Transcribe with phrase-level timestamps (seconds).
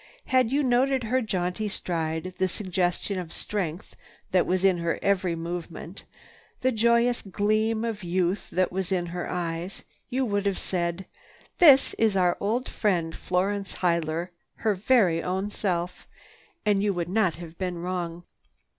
[0.25, 3.95] Had you noted her jaunty stride, the suggestion of strength
[4.31, 6.05] that was in her every movement,
[6.61, 11.05] the joyous gleam of youth that was in her eyes, you would have said:
[11.59, 16.07] "This is our old friend Florence Huyler, her very own self."
[16.65, 18.23] And you would not have been wrong.